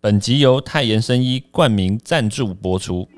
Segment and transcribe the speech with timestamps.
[0.00, 3.08] 本集由泰妍生医冠名赞助播出。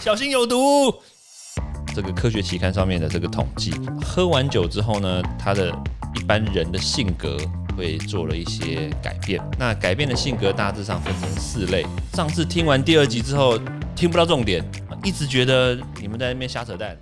[0.00, 0.94] 小心有毒！
[1.92, 5.76] 这个科学期刊上面的这个统计，喝完酒之后呢，他的
[6.14, 7.36] 一般人的性格
[7.76, 9.42] 会做了一些改变。
[9.58, 11.84] 那改变的性格大致上分成四类。
[12.12, 13.58] 上次听完第二集之后，
[13.96, 14.64] 听不到重点，
[15.02, 16.96] 一直觉得你们在那边瞎扯淡。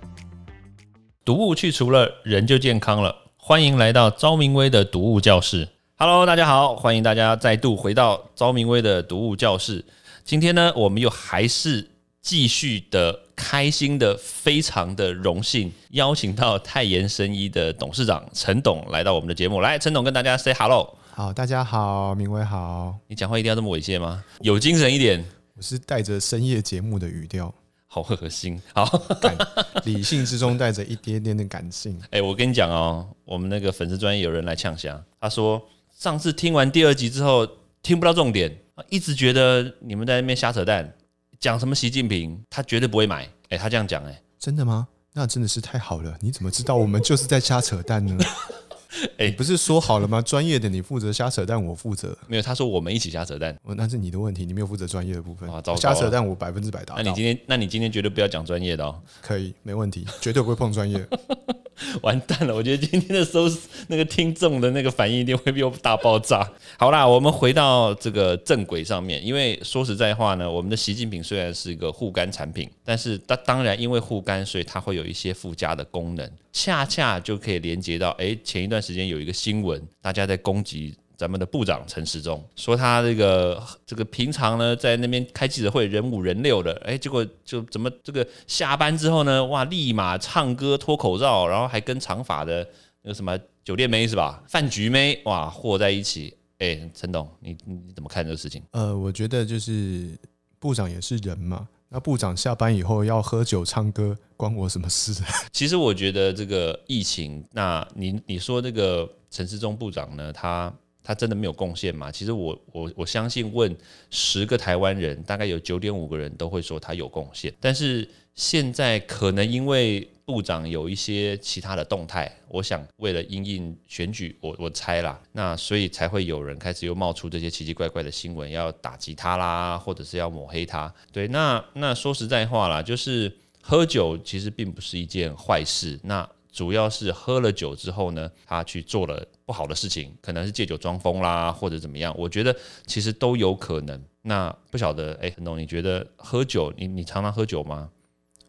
[1.23, 3.15] 毒物去除了，人就健康了。
[3.45, 5.67] 欢迎来到昭明威的读物教室。
[5.97, 9.83] Hello，大家好，欢迎大家再度回到昭明威的读物教室。
[10.23, 11.85] 今天呢，我们又还是
[12.21, 19.59] 继续的开心的，非常的荣幸，邀请到泰妍生医的董事长陈董来到我们的节目。
[19.59, 20.97] 来，陈董跟大家 say hello。
[21.11, 22.95] 好，大家好，明威好。
[23.09, 24.23] 你讲话一定要这么猥亵吗？
[24.39, 25.21] 有精神一点。
[25.57, 27.53] 我是带着深夜节目的语调。
[27.93, 28.83] 好恶心，好
[29.21, 29.37] 感，
[29.85, 31.95] 理性之中带着一点点的感性。
[32.09, 35.61] 哎，我跟你讲哦，我们那个粉丝专业有人来呛香，他说
[35.95, 37.47] 上次听完第二集之后
[37.83, 38.51] 听不到重点，
[38.89, 40.91] 一直觉得你们在那边瞎扯淡，
[41.39, 43.29] 讲什么习近平，他绝对不会买。
[43.49, 44.87] 哎，他这样讲，哎，真的吗？
[45.13, 46.17] 那真的是太好了。
[46.19, 48.17] 你怎么知道我们就是在瞎扯淡呢？
[49.17, 50.21] 哎，不是说好了吗？
[50.21, 52.17] 专业的你负责瞎扯淡，我负责。
[52.27, 53.57] 没有，他说我们一起瞎扯淡。
[53.75, 55.49] 那是你的问题，你没有负责专业的部分。
[55.77, 56.95] 瞎扯淡，我百分之百答。
[56.95, 59.01] 那你今天，那你今天绝对不要讲专业的哦。
[59.21, 61.05] 可以，没问题，绝对不会碰专业。
[62.01, 63.47] 完蛋了，我觉得今天的收
[63.87, 66.49] 那个听众的那个反应一定会比我大爆炸。
[66.77, 80.95] 好啦，我们回到这个正轨上面，因为说实在话呢，我们的习近平虽然是一个护肝产品，但是它当然因为护肝，所以它会有一些附加的功能，恰恰就可以连接到，哎，前一段时间有一个新闻，大家在攻击。
[81.15, 92.67] 咱们的部长陈时中说他这个这个平常呢在那边开记者会人五人六的，哎，结果就怎么这个下班之后呢，哇，立马唱歌脱口罩，然后还跟长发的
[93.03, 98.61] 那个什么酒店妹是吧，饭局妹哇和在一起，哎，陈董你你怎么看这个事情？
[98.71, 100.17] 呃，我觉得就是
[100.59, 105.13] 部长也是人嘛，那部长下班以后要喝酒唱歌，关我什么事？
[105.53, 110.73] 其实我觉得这个疫情，那你你说这个陈时中部长呢，他。
[111.03, 112.11] 他真的没有贡献吗？
[112.11, 113.75] 其实我我我相信，问
[114.09, 117.53] 十个台湾人，大概有九点五个人都会说他有贡献。
[117.59, 130.91] 但是现在可能因为部长有一些其他的动态，我想为了因应选举，我我猜啦，那所以才会有人开始又冒出这些奇奇怪怪的新闻，要打击他啦，或者是要抹黑他。
[131.11, 133.31] 对，那那说实在话啦，就是
[133.61, 135.99] 喝酒其实并不是一件坏事。
[136.03, 142.15] 那主要是喝了酒之后呢，他去做了不好的事情，可能是借酒装疯啦，或者怎么样。
[142.15, 142.55] 我觉得
[142.85, 144.01] 其实都有可能。
[144.21, 147.89] 那不晓得，哎，陈董，你觉得喝酒，你你常常喝酒吗？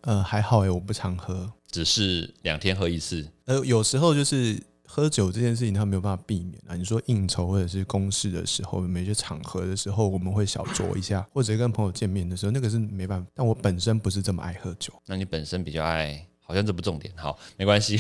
[0.03, 3.27] 呃，还好哎，我不常喝，只是两天喝一次。
[3.47, 6.77] 呃，有时候就是喝酒这件事情，他没有办法避免啊。
[6.77, 13.29] 你说应酬或者是公事的时候，某些场合的时候，我们会小酌一下，或者跟朋友见面的时候，那个是没办法。
[13.35, 14.93] 但我本身不是这么爱喝酒。
[15.07, 16.25] 那你本身比较爱？
[16.45, 17.99] 好像这不重点，好，没关系。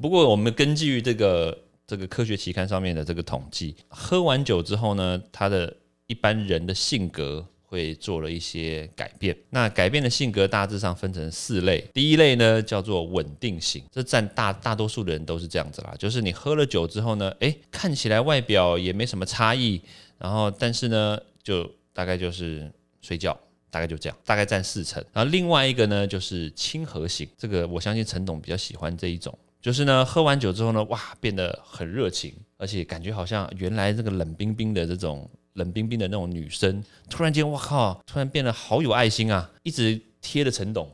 [0.00, 5.74] 不过我们根据这个这个科学期刊上面的这个统计，喝完酒之后呢，他的
[6.06, 9.36] 一般人的性格会做了一些改变。
[9.50, 11.84] 那改变的性格大致上分成四类。
[11.92, 19.80] 第一类呢叫做稳定型，这占大大多数的人都是这样子啦，就是你喝了酒之后呢，诶，看起来外表也没什么差异，
[20.18, 23.38] 然后但是呢，就大概就是睡觉。
[23.70, 25.02] 大概就这样，大概占四成。
[25.12, 40.90] 然后另外一个呢，就是亲和型，这个我相信陈董比较喜欢这一种，就是呢，喝完酒之后呢，哇，变得很热情，而且感觉好像原来这个冷冰冰的这种冷冰冰的那种女生，突然间，哇靠，突然变得好有爱心啊，一直贴着陈董。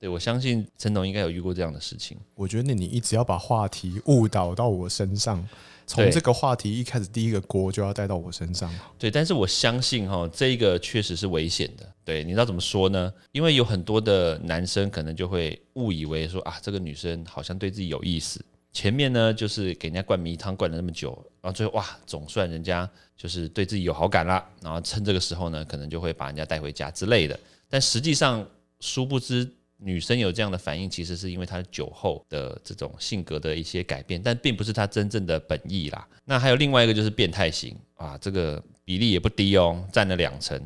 [0.00, 2.16] 对我相信陈董应该有遇过这样的事情。
[2.36, 5.44] 我觉得你一直要把话题误导到我身上。
[5.88, 8.72] 从这个话题一开始，第一个锅就要带到我身上。
[8.98, 11.92] 对，但是我相信哈，这一个确实是危险的。
[12.04, 13.12] 对，你知道怎么说呢？
[13.32, 18.44] 因为有很多的男生可能就会误以为说啊，这个女生好像对自己有意思。
[18.70, 21.10] 前面呢，就是给人家灌迷汤灌了那么久，
[21.40, 24.44] 然后最后哇，总算人家就是对自己有好感了。
[24.62, 27.40] 然后趁这个时候呢，可能就会把人家带回家之类的。
[27.70, 28.46] 但实际上，
[28.80, 29.50] 殊不知。
[29.78, 36.06] 女生有这样的反应，其实是因为她酒后的这种性格的一些改变，但并不是她真正的本意啦。
[36.24, 40.60] 那还有另外一个就是变态型啊，这个比例也不低哦，占了两成。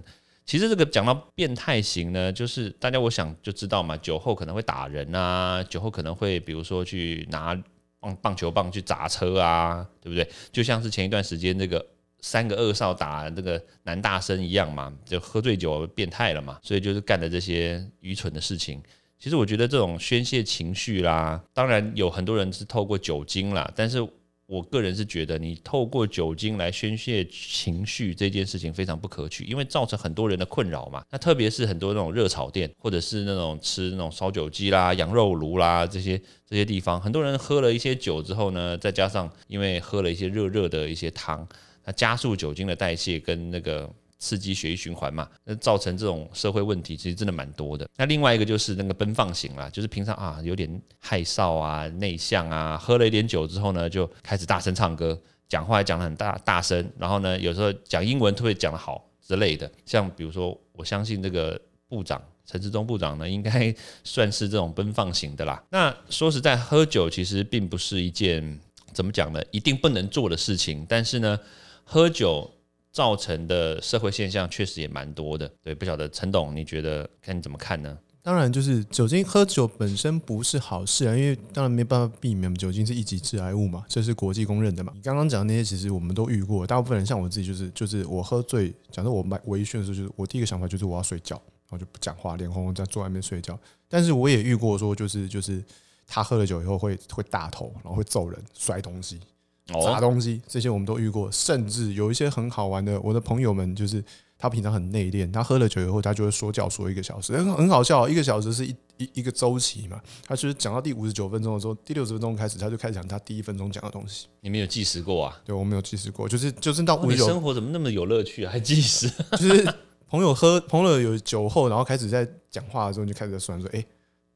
[0.44, 7.54] 其实这个讲到变态型呢，就是大家我想就知道嘛，酒后可能会打人啊，酒后可能会比如说去拿
[8.00, 10.28] 棒棒球棒去砸车啊，对不对？
[10.50, 11.84] 就像是前一段时间这个。
[12.24, 18.80] 三个恶少打那个男大生一样嘛，就喝醉酒变态了嘛，所以就是干的这些愚蠢的事情。
[19.22, 24.04] 其实我觉得这种宣泄情绪啦，当然有很多人是透过酒精啦，但是
[24.46, 31.04] 我个人是觉得，你透过酒精来宣泄情绪这件事情非常不可取，因为造成很多人的困扰嘛。
[31.08, 41.46] 那特别是很多那种热炒店，或者是那种吃那种烧酒鸡啦、羊肉炉啦这些这些地方，很多人喝了一些酒之后呢，再加上因为喝了一些热热的一些汤，
[41.84, 43.88] 那加速酒精的代谢跟那个。
[44.22, 47.88] 刺激血液循环嘛，那造成这种社会问题，其实真的蛮多的。
[47.96, 59.68] 那另外一个就是那个奔放型啦，就是平常啊有点害臊啊、内向啊，喝了一点酒之后呢，就开始大声唱歌，讲话讲得很大大声，然后呢，有时候讲英文特别讲得好之类的。
[59.84, 65.60] 像比如说，我相信这个部长陈志忠部长呢，应该算是这种奔放型的啦。
[65.68, 68.60] 那说实在，喝酒其实并不是一件
[68.92, 71.36] 怎么讲呢，一定不能做的事情，但是呢，
[71.82, 72.48] 喝酒。
[72.92, 77.98] 造成的社会现象确实也蛮多的，对，不晓得陈董你觉得看你怎么看呢？
[78.24, 84.92] 当然，就是酒精喝酒本身不是好事啊，因为当然没办法避免酒精是一级致癌物嘛，这是国际公认的嘛。
[84.94, 91.34] 你刚刚讲的那些，其实我们都遇过，大部分人像我自己，就是就是我喝醉，假设我买微醺的时候，就是我第一个想法就是我要睡觉，
[91.68, 93.58] 然后就不讲话，脸红红在坐外面睡觉。
[93.88, 95.60] 但是我也遇过说，就是就是
[96.06, 99.18] 他喝了酒以后会会大头，然后会揍人、摔东西。
[99.66, 103.00] 砸东西，这些我们都遇过，甚至有一些很好玩的。
[103.00, 104.04] 我的朋友们就是
[104.36, 108.08] 他平常很内敛，他喝了酒以后，他就会说教说一个小时，很很好笑。
[108.08, 114.26] 一个小时是一 一一个周期嘛，他就是讲到第五十九分钟的时候，第六十分钟开始，他就开始讲他第一分钟讲的东西。
[114.40, 115.40] 你没有计时过啊？
[115.44, 117.26] 对，我没有计时过，就是就是到五十九。
[117.26, 118.52] 生活怎么那么有乐趣啊？
[118.52, 119.08] 还计时？
[119.38, 119.74] 就是
[120.08, 123.84] 朋友喝朋友有酒后，然后开始在讲话的时候，就开始算说，哎。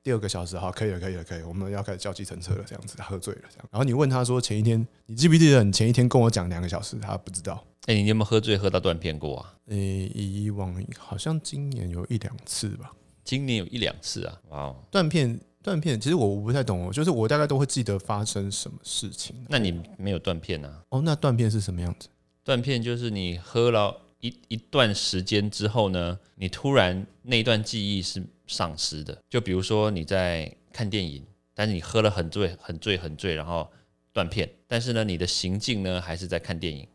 [0.06, 3.68] 第二个小时好，可以了，可以了，可以，我们要开始叫计程车了，这样子，他喝醉了，这样。
[3.72, 6.96] 然后你问他说，前一天你记不记得你前一天跟我讲两个小时？
[7.00, 7.60] 他不知道。
[7.86, 9.54] 哎，你有没有喝醉喝到断片过啊？
[9.66, 12.92] 诶，以往好像今年有一两次吧。
[13.24, 14.40] 今年有一两次啊？
[14.50, 19.34] 哇，断片，断片，其实我我不太懂哦，就是我大概都会记得发生什么事情。
[19.48, 20.84] 那你没有断片啊？
[20.90, 22.06] 哦，那断片是什么样子？
[22.44, 28.22] 断片就是你喝了一一段时间之后呢，你突然那段记忆是。
[28.46, 33.70] 丧失的，就比如说你在看电影，但是你喝了很醉、很醉、很醉，然后
[34.12, 34.48] 断片。
[34.66, 36.86] 但是呢，你的行径呢还是在看电影，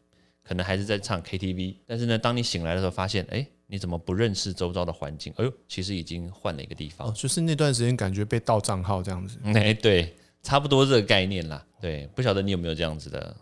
[0.44, 1.76] 可能还是在唱 KTV。
[1.86, 5.34] 但是呢，当你醒来的时候，发现，哎，你怎么不认识周遭的环境？
[5.38, 7.08] 哎呦，其实已经换了一个地方。
[7.08, 9.38] 哦，就是那段时间感觉被盗账号这样子。
[9.56, 11.66] 哎，对，差不多这个概念啦。
[11.80, 13.36] 对，不晓得你有没有这样子的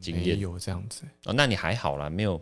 [0.00, 0.38] 经验？
[0.38, 1.02] 有这样子。
[1.24, 2.40] 哦，那你还好啦，没有。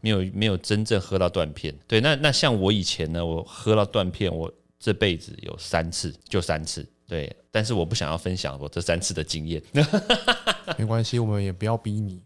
[0.00, 9.62] 没有没有真正喝到断片，对，那那像我以前呢，我喝到断片，我这辈子有三次，就三次，对，但是我不想要分享我这三次的经验，
[10.78, 12.22] 没关系，我们也不要逼你，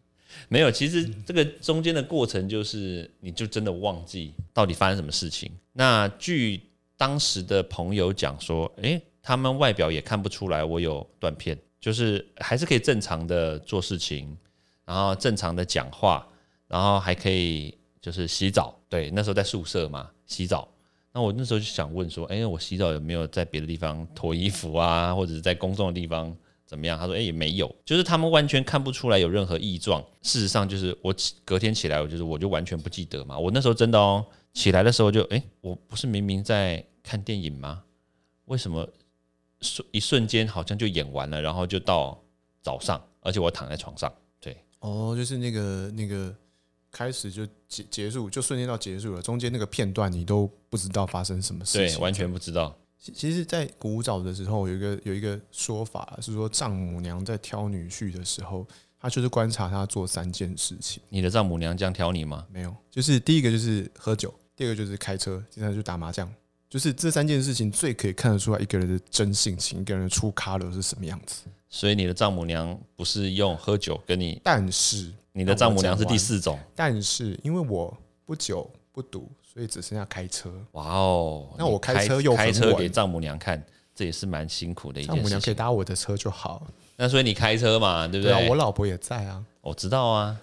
[0.49, 5.51] 没有，其实这个中间的过程就是，你就真的忘记到底发生什么事情。
[5.73, 6.61] 那据
[6.97, 14.37] 当时的朋友讲说，诶，他们外表也看不出来我有断片，就是还是可以正常的做事情，
[14.85, 16.27] 然后正常的讲话。
[16.71, 20.69] 然后还可以就是洗澡，对，那时候在宿舍嘛，洗澡。
[21.13, 26.33] 那我那时候就想问说，哎，我洗澡有没有在别的地方脱衣服啊，或者是在公众的地方
[26.65, 26.97] 怎么样？
[26.97, 30.01] 他说，哎，也没有，就是他们完全看不出来有任何异状。
[30.23, 31.13] 事实上，就是我
[31.45, 33.37] 隔天起来，我就是我就完全不记得嘛。
[33.37, 37.83] 我那时候真的哦，起来的时候就，哎，我不是明明在看电影吗？
[38.45, 38.89] 为什么
[39.61, 42.17] 瞬一瞬间好像就演完了，然后就到
[42.63, 46.33] 早上，而且我躺在床上，对，哦，就是那个那个。
[46.91, 49.23] 开始就结结束，就瞬间到结束了。
[49.23, 52.77] 中间那个片段你都不知道发生什么事情，对，完全不知道。
[52.99, 58.67] 其其实，在古早的时候，有一个有一个说法是说，丈母娘在挑女婿的时候，
[59.01, 61.03] 她就是观察他做三件事情。
[61.09, 62.47] 你的丈母娘这样挑你吗？
[62.53, 66.31] 没有，就是第一个就是喝酒，第二个就是开车，第三个就打麻将。
[66.69, 71.45] 就是这三件事情最可以看得出来一个人的真性情，一个人的出咖了是什么样子。
[71.71, 75.11] 所以你的丈母娘不是用喝酒跟你，但是。
[75.33, 77.97] 你的丈母娘是第四种，但是因为我
[78.27, 80.53] 不酒不赌，所以只剩下开车。
[80.73, 85.17] 哇哦，那我开车又开车给丈母娘看，这也是蛮辛苦的一件事。
[85.17, 86.67] 丈母娘可以搭我的车就好。
[86.97, 88.49] 那所以你开车嘛，对不对？
[88.49, 89.45] 我老婆也在啊。
[89.61, 90.37] 我知道啊，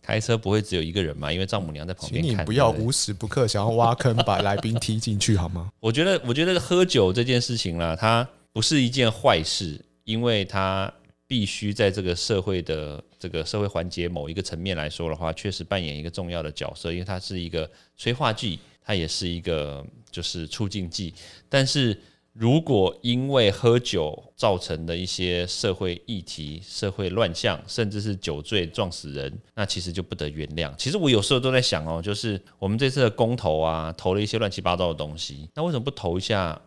[0.00, 2.24] 开车不会只有一个人嘛，因为丈母娘在旁边。
[2.24, 5.70] 请你不要无时不刻想要挖坑把来宾踢进去好吗？
[5.78, 10.90] 我觉得，我觉得喝酒这件事情啦，它不是一件坏事，因为它。
[11.32, 21.14] 必须在这个社会的这个社会环节某一个层面来说的话，确实扮演一个重要的角色，因为它是一个催化剂，它也是一个就是促进剂。
[21.48, 21.98] 但是
[22.34, 30.70] 如果因为喝酒造成的一些社会议题、社会乱象，甚至是酒醉撞死人，那其实就不得原谅。
[30.76, 36.60] 其实我有时候都在想哦，就是我们这次的公投啊，投了一些乱七八糟的东西，那为什么不投一下？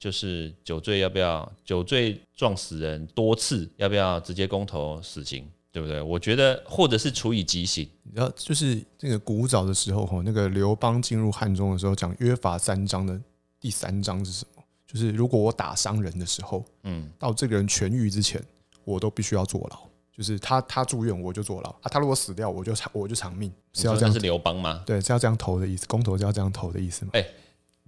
[0.00, 5.46] 就是酒醉要不要酒醉撞死人多次，要不要直接公投死刑？
[5.70, 6.00] 对不对？
[6.02, 7.88] 我觉得或者是处以极刑。
[8.12, 13.20] 然后，就是这个古早的时候哈，那个刘邦进入汉中的时候，讲约法三章的
[13.60, 14.62] 第三章是什么？
[14.84, 18.42] 就是如果我打伤人的时候，嗯，到这个人痊愈之前，
[18.84, 19.78] 我都必须要坐牢。
[20.12, 24.82] 就是他他住院我就坐牢啊，他如果死掉我就偿我就偿命，是要这样是刘邦吗？
[24.84, 27.12] 对，是要这样投的意思，公投是要这样投的意思吗？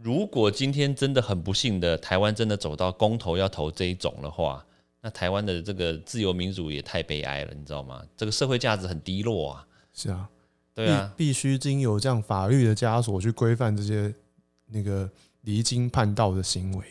[0.03, 4.65] 如果今天真的很不幸的，台湾真的走到公投要投这一种的话，
[5.01, 8.03] 那台湾的这个自由民主也太悲哀了，你知道吗？
[8.17, 9.67] 这个社会价值很低落啊。
[9.95, 10.29] 是啊，
[10.75, 14.13] 对啊，必必须经由这样法律的枷锁去规范这些
[14.67, 15.09] 那个
[15.43, 16.85] 离经叛道的行为。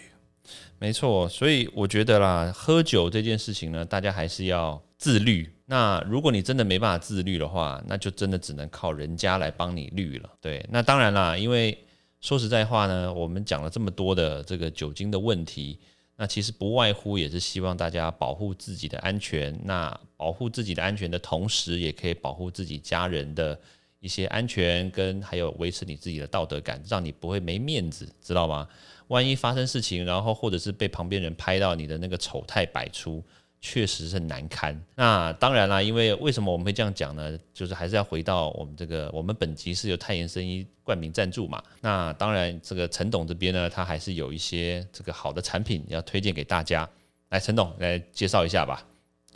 [0.79, 1.27] 没错。
[1.27, 5.53] 所以我觉得啦，喝酒这件事情呢，大家还是要自律。
[5.65, 10.29] 那如果你真的没办法自律的话，那就真的只能靠人家来帮你律了。
[10.39, 11.77] 对，那当然啦，因为
[12.21, 15.79] 说实在话呢，我们讲了这么多的这个酒精的问题，
[16.15, 19.59] 那其实不外乎也是希望大家保护自己的安全。
[19.63, 23.59] 那保护自己的安全的同时，也可以保护自己家人的
[23.99, 28.67] 一些安全，跟还有维持你自己的道德感，让你不会没面子，知道吗？
[29.07, 33.21] 万一发生事情，然后或者是被旁边人拍到你的那个丑态百出，
[33.61, 34.79] 确实是很难堪。
[34.95, 37.37] 那当然啦，因为为什么我们会这样讲呢？
[37.53, 41.61] 就是还是要回到我们这个，我们本集是由泰妍生医冠名赞助嘛。
[41.79, 46.89] 那当然，这个陈董这边呢，他还是有一些这个好的产品要推荐给大家。
[47.29, 48.85] 来，陈董来介绍一下吧。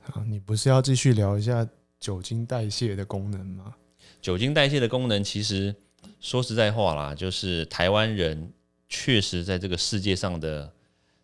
[0.02, 1.68] 好，你不是要继续聊一下
[2.00, 3.76] 酒精代谢的功能吗？
[4.22, 5.74] 酒精代谢的功能，其实
[6.20, 8.52] 说实在话啦，就是台湾人
[8.90, 10.72] 确实在这个世界上的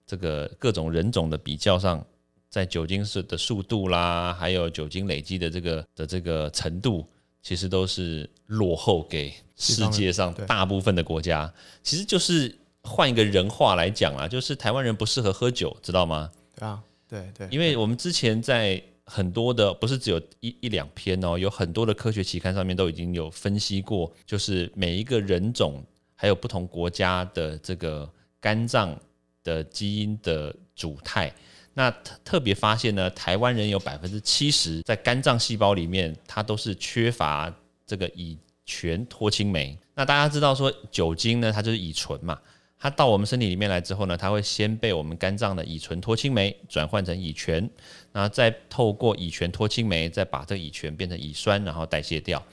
[0.05, 2.05] 这个各种人种的比较上，
[2.51, 7.07] 在酒精是的速度啦，还有酒精累积的这个的这个程度，
[7.41, 11.51] 其实都是落后给世界上大部分的国家。
[11.81, 12.53] 其实就是
[12.83, 16.29] 换一个人话来讲啊，就是台湾人不适合喝酒，知道吗？
[16.57, 25.81] 对啊，对对，因为我们之前在很多的不是只有一一两篇哦，有很多的科学期刊上面都已经有分析过，就是每一个人种
[26.15, 28.93] 还有不同国家的这个肝脏
[29.41, 31.33] 的基因的主态。
[31.73, 37.53] 那特特别发现呢，台湾人有百分之七十在肝脏细胞里面，它都是缺乏
[37.87, 39.77] 这个乙醛脱氢酶。
[39.95, 42.39] 那大家知道说酒精呢，它就是乙醇嘛，
[42.77, 47.69] 它到我们身体里面来之后呢，它会先被我们肝脏的乙醇脱氢酶转换成乙醛，
[48.11, 52.43] 然后再透过乙醛脱氢酶再把这乙醛变成乙酸，然后代谢掉。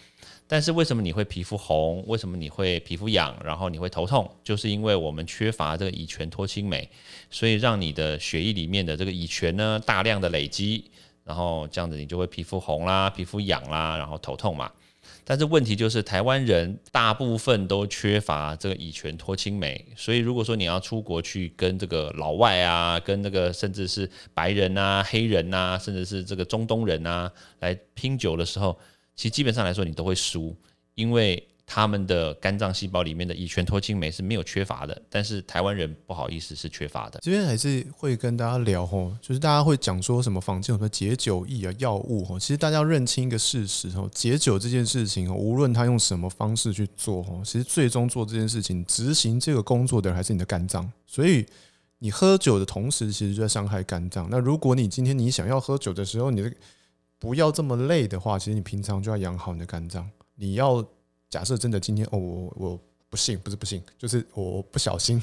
[0.51, 2.03] 但是为什么你会皮肤红？
[2.07, 3.37] 为什么你会皮肤痒？
[3.45, 4.29] 然后你会头痛？
[4.43, 6.89] 就是因为我们缺乏这个乙醛脱氢酶，
[7.31, 10.91] 所以让你的血液里面的这个乙醛呢大量的累积，
[11.23, 14.73] 然后这样子你就会皮肤红啦、皮肤痒啦，然后头痛嘛。
[15.25, 28.79] 但是问题就是台湾人大部分都缺乏这个乙醛脱氢酶，所以如果说你要出国去跟这个老外啊，跟这个甚至是白人啊、黑人啊，甚至是这个中东人啊来拼酒的时候，
[29.19, 30.55] 其实基本上来说你都会输，
[30.95, 37.19] 因为他们的肝脏细胞里面的乙醛脱氢酶是没有缺乏的，但是台湾人不好意思是缺乏的。
[37.21, 51.45] 这边还是会跟大家聊吼，就是大家会讲说什么坊间有什么解酒液啊、药物吼，其实大家要认清一个事实吼，解酒这件事情哦，无论他用什么方式去做吼，其实最终做这件事情、执行这个工作的人还是你的肝脏，所以
[51.99, 54.29] 你喝酒的同时，其实就在伤害肝脏。
[54.31, 56.53] 那如果你今天你想要喝酒的时候，你的
[57.19, 60.09] 不要这么累的话，其实你平常就要养好你的肝脏。
[60.37, 60.85] 你要
[61.29, 65.21] 假设真的今天哦，我我不幸不是不幸，就是我不小心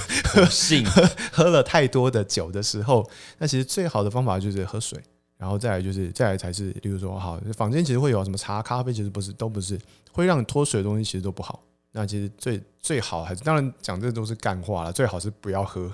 [0.50, 0.84] 信
[1.32, 5.00] 喝了太多的酒的时候，那其实最好的方法就是喝水，
[5.36, 9.78] 然后再来就是再来才是，例如说好，坊间其实会有什么茶、咖啡，其实不是都不是
[10.12, 11.62] 会让你脱水的东西，其实都不好。
[11.98, 15.92] 那其实最最好还是，当然讲这都是干话了，最好是不要喝。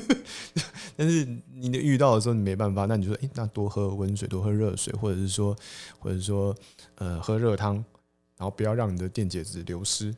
[0.96, 5.54] 但是你遇到的时候你没办法，那你就说，诶，那多喝温水，多喝热水，或者是说，
[5.98, 6.56] 或者说，
[6.94, 7.74] 呃，喝热汤，
[8.38, 10.16] 然后不要让你的电解质流失。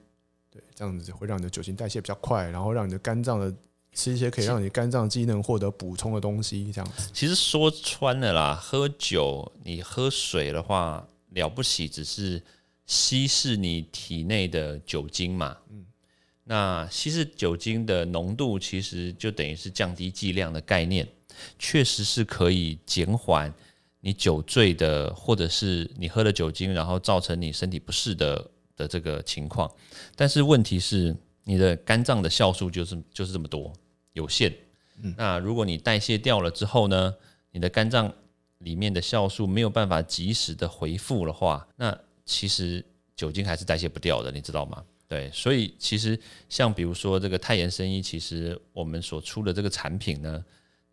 [0.48, 3.52] 对，这样子会让你的酒精代谢比较快，然后让你的肝脏的
[3.92, 7.10] 吃一些可以让你肝脏机能获得补充的东西，这样子。
[7.12, 12.40] 其实说穿了啦，喝酒你喝水的话，了不起只是
[12.90, 15.56] 稀释你体内的酒精嘛。
[15.70, 15.86] 嗯，
[16.42, 21.06] 那稀释酒精的浓度，其实就等于是降低剂量的概念，
[21.56, 23.54] 确实是可以减缓
[24.00, 29.70] 你酒醉的，或者是你喝了酒精，然后造成你身体不适的的这个情况。
[30.16, 33.72] 但是问题是，你的肝脏的酵素就是就是这么多，
[34.14, 34.52] 有限。
[35.00, 37.14] 嗯那如果你代谢掉了之后呢，
[37.52, 38.12] 你的肝脏
[38.58, 41.96] 里面的酵素没有办法及时的回复的话，那
[42.30, 42.84] 其实
[43.16, 44.84] 酒精还是代谢不掉的，你知道吗？
[45.08, 46.16] 对，所以其实
[46.48, 50.44] 像比如说这个泰妍生医，其实我们所出的这个产品呢，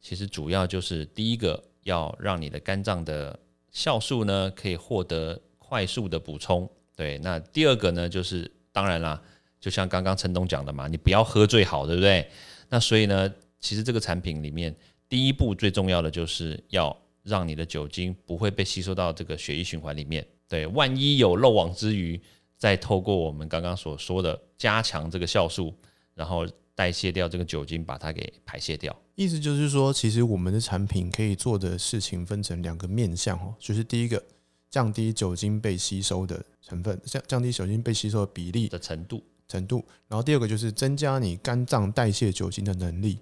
[0.02, 3.40] 其实主要就是第一个要让你的肝脏的
[3.72, 6.68] 酵素呢可以获得快速的补充。
[6.96, 9.22] 对，那第二个呢，就是当然啦，
[9.62, 12.28] 就像刚刚陈董讲的嘛，你不要喝最好，对不对？
[12.70, 14.76] 那所以呢，其实这个产品里面，
[15.08, 20.26] 第一步最重要的就是要让你的酒精不会被吸收到这个血液循环里面。
[20.48, 22.20] 对，万一有漏网之鱼，
[22.58, 25.74] 再透过我们刚刚所说的加强这个酵素，
[26.14, 28.96] 然后代谢掉这个酒精，把它给排泄掉。
[29.16, 34.24] 意思就是说，其实我们的产品可以做的事情分成两个面向哦，就是第一个。
[34.70, 39.84] 降低酒精被吸收的成分，降降低酒精被吸收的比例的程度程度。
[40.10, 43.18] 然后第二个就是增加你肝脏代谢酒精的能力，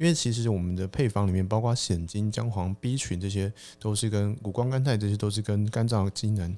[0.00, 6.56] 因为其实我们的配方里面包括鲜精、姜黄、B 群这些，都是跟谷胱甘肽这些都是跟肝脏机能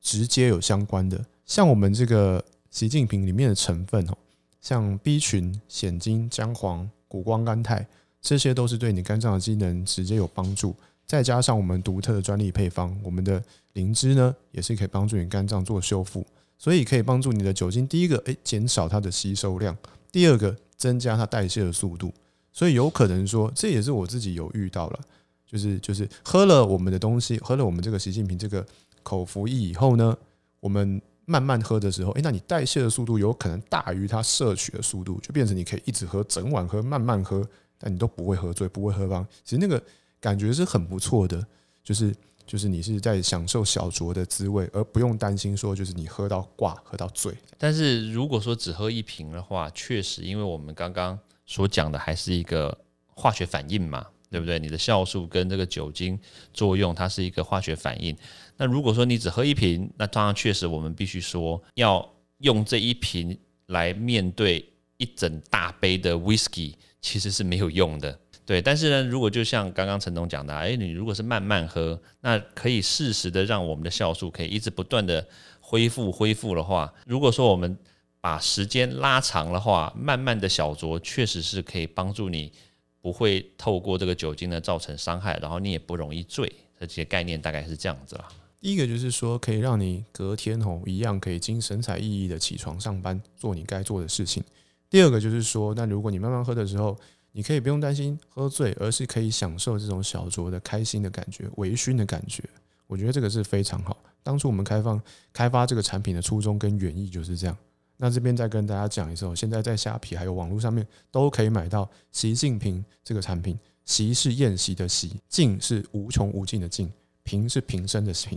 [0.00, 1.24] 直接有相关的。
[1.46, 4.18] 像我们这个习近平里面的成分哦，
[4.60, 7.86] 像 B 群、鲜精、姜黄、谷胱甘肽，
[8.20, 10.74] 这些都是对你肝脏的机能直接有帮助。
[11.06, 13.40] 再加上我们独特的专利配方，我们的
[13.74, 16.26] 灵芝呢，也是可以帮助你肝脏做修复，
[16.58, 19.72] 所以可以帮助你的酒精，第一个，诶减少它的吸收量；
[20.10, 22.12] 第二个，增加它代谢的速度。
[22.52, 25.00] 所以有可能说，这也是我自己有遇到了，
[25.46, 28.66] 就是就是喝了我们的东西，喝了我们这个习近平这个
[29.02, 30.16] 口服液以后呢，
[30.60, 37.46] 我们慢慢喝的时候，诶，那你代谢的速度有可能大于它摄取的速度，就变成你可以一直喝，整晚喝，慢慢喝，
[37.78, 39.26] 但你都不会喝醉，不会喝方。
[39.44, 39.82] 其实那个。
[40.22, 41.44] 感觉是很不错的，
[41.82, 42.14] 就是
[42.46, 47.34] 就是你是在享受小酌的滋味，而不用担心说就是你喝到挂、喝到醉。
[47.58, 54.58] 但是如果说只喝一瓶的话，确实，因为我们刚刚所讲的还是一个化学反应嘛，对不对？
[54.58, 56.18] 你的酵素跟这个酒精
[56.54, 58.16] 作用，它是一个化学反应。
[58.56, 62.08] 那如果说你只喝一瓶，那当然确实我们必须说要
[62.38, 64.64] 用这一瓶来面对
[64.96, 68.18] 一整大杯的 whisky，其实是没有用的。
[68.44, 75.26] 对，但是呢，如果就像刚刚陈总讲的，哎，你如果是慢慢喝，那可以适时的让我们的酵素可以一直不断的
[75.60, 77.76] 恢复恢复的话，如果说我们
[78.22, 82.52] 把时间拉长的话，慢慢的小酌确实是可以帮助你
[83.00, 86.50] 不会透过这个酒精呢造成伤害，然后你也不容易醉。
[86.78, 88.28] 这些概念大概是这样子啦。
[88.60, 94.42] 第一个就是说，可以让你隔天吼一样可以精神采奕奕的起床上班，做你该做的事情。
[94.88, 96.96] 第二个就是说，那如果你慢慢喝的时候，
[97.32, 102.44] 你可以不用担心喝醉，而是可以享受这种小酌的开心的感觉、微醺的感觉。
[102.86, 103.96] 我觉得这个是非常好。
[104.22, 105.00] 当初我们开放
[105.32, 107.56] 开发这个产品的初衷跟原意就是这样。
[108.02, 113.56] 那这边再跟大家讲一次，现在在虾皮还有网络上面都可以买到习近平这个产品。
[113.84, 116.90] 习是宴席的席，尽是无穷无尽的尽，
[117.22, 118.36] 平是平生的平。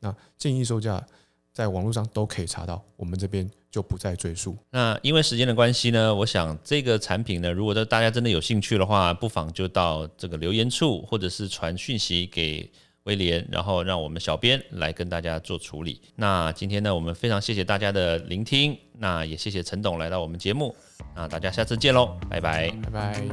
[0.00, 1.06] 那建议售价。
[1.54, 4.56] 在网络上都可以查到，我们这边就不再赘述。
[4.70, 12.72] 那因为时间的关系呢，我想这个产品呢，如果大家真的有兴趣的话，不妨就到这个留言处，或者是传讯息给
[13.04, 16.00] 威廉，然后让我们小编来跟大家做处理。
[16.16, 20.74] 那今天呢，我们非常谢谢大家的聆听，那也谢谢陈董来到我们节目。
[21.14, 23.24] 那大家下次见喽，拜拜，拜拜。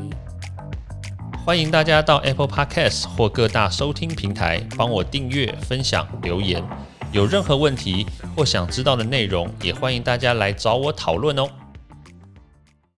[1.45, 6.63] 欢迎大家到 Apple Podcast 或各大收听平台帮我订阅、分享、留言。
[7.11, 8.05] 有任何问题
[8.35, 11.49] 或想知道的内容，也欢迎大家来找我讨论哦。